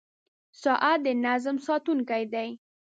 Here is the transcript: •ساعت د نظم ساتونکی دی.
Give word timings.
•ساعت 0.61 0.99
د 1.05 1.07
نظم 1.25 1.55
ساتونکی 1.67 2.23
دی. 2.33 2.49